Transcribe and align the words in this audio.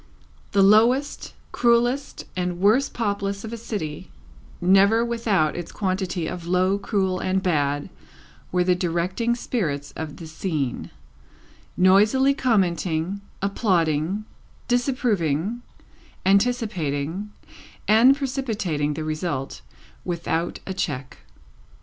The 0.53 0.63
lowest, 0.63 1.35
cruelest, 1.51 2.25
and 2.35 2.59
worst 2.59 2.91
populace 2.91 3.43
of 3.43 3.53
a 3.53 3.55
city, 3.55 4.09
never 4.59 5.05
without 5.05 5.55
its 5.55 5.71
quantity 5.71 6.25
of 6.25 6.47
low, 6.47 6.79
cruel, 6.79 7.19
and 7.19 7.43
bad, 7.43 7.87
were 8.51 8.63
the 8.63 8.73
directing 8.73 9.35
spirits 9.35 9.93
of 9.95 10.17
the 10.17 10.25
scene: 10.25 10.89
noisily 11.77 12.33
commenting, 12.33 13.21
applauding, 13.43 14.25
disapproving, 14.67 15.61
anticipating, 16.25 17.29
and 17.87 18.17
precipitating 18.17 18.95
the 18.95 19.03
result, 19.03 19.61
without 20.03 20.57
a 20.65 20.73
check. 20.73 21.19